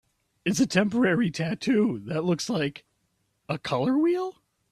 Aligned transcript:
It's 0.43 0.59
a 0.59 0.65
temporary 0.65 1.29
tattoo 1.29 1.99
that 2.05 2.23
looks 2.23 2.49
like... 2.49 2.85
a 3.47 3.59
color 3.59 3.99
wheel? 3.99 4.41